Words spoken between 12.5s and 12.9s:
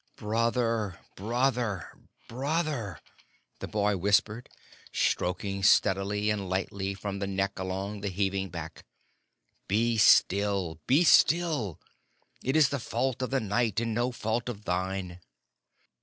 is the